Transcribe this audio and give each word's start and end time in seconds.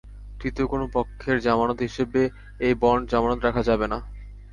তৃতীয় 0.39 0.67
কোনো 0.67 0.85
পক্ষের 0.93 1.37
জামানত 1.39 1.79
হিসেবে 1.81 2.21
এই 2.59 2.73
বন্ড 2.81 3.03
জামানত 3.11 3.39
রাখা 3.43 3.61
যাবে 3.63 3.85
না। 3.87 3.97